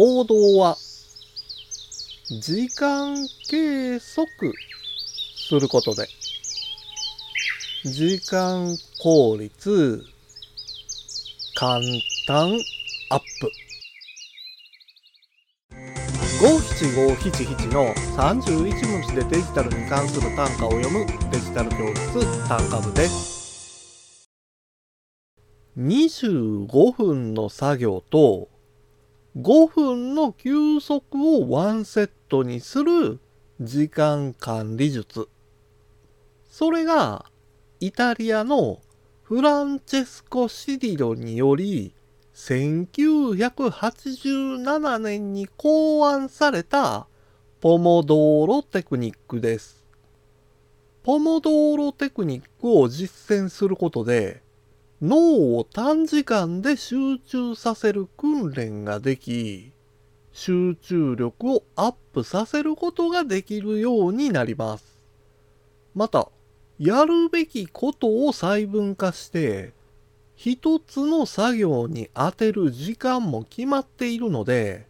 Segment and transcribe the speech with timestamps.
[0.00, 0.78] 行動は
[2.40, 3.14] 時間
[3.50, 4.54] 計測
[5.36, 6.08] することで
[7.84, 10.02] 時間効率
[11.54, 11.82] 簡
[12.26, 12.58] 単
[13.10, 13.50] アップ。
[16.40, 24.30] 五七五七七の31文字でデジタルに関する単価を読むデジタル教室単価部です。
[25.76, 28.48] 25分の作業と
[29.36, 33.20] 5分の休息をワンセットにする
[33.60, 35.28] 時間管理術
[36.50, 37.26] それが
[37.78, 38.80] イタリアの
[39.22, 41.94] フランチェスコ・シディロにより
[42.34, 47.06] 1987年に考案された
[47.60, 49.84] ポモドーロテクニックです。
[51.02, 54.42] ポモドーロテクニックを実践することで
[55.02, 59.72] 脳を短時間で集中させる訓練ができ
[60.32, 64.84] 集中力をアップさせることができるようになります。
[65.94, 66.28] また、
[66.78, 69.72] やるべきことを細分化して
[70.34, 74.86] 一つの作業に当てる時間も決まっているので、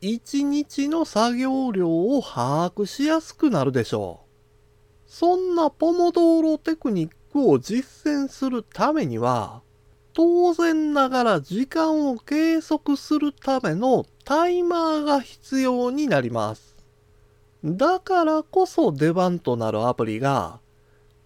[0.00, 5.10] 一日の作業量を把握しやすくなるでしょう。
[5.10, 9.60] そんなポモドーロテクニックを実践するためには、
[10.14, 16.76] 当然ながら時間を計測するためのタイマーが必要になります。
[17.64, 20.60] だからこそ出番となるアプリが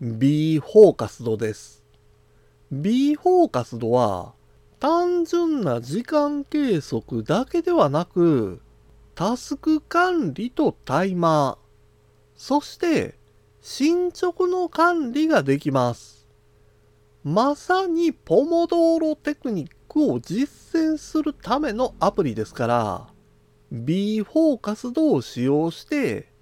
[0.00, 1.84] B フォーカスドです。
[2.72, 4.32] B フォーカスドは
[4.80, 8.60] 単純な時間計測だけではなく
[9.14, 11.68] タスク管理とタイマー
[12.36, 13.16] そして
[13.60, 16.17] 進捗の管理ができます
[17.24, 23.06] まさにポモドーロテクニックを実践するためのアプリですから
[23.72, 26.32] B フォーカスドを使用して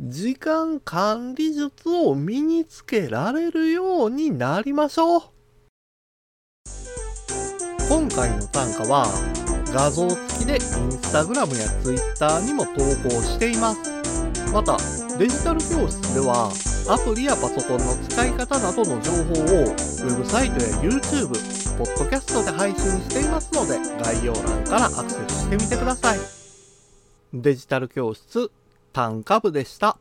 [0.00, 5.22] 時間管理術を身につけられるようになりましょう。
[7.88, 9.06] 今回の単価は
[9.66, 10.60] 画像付きでイン
[10.92, 13.80] スタグラムやツイッターにも投稿しています。
[14.52, 14.78] また
[15.18, 16.50] デジタル教室では
[16.88, 21.28] アプリやパソコンの使い方などの情報をウェブサイトや YouTube、
[21.78, 26.18] ポッドキャストで配信していますので概要欄からアクセスしてみてください
[27.32, 28.50] デジタル教室
[28.92, 29.98] 単価部でした。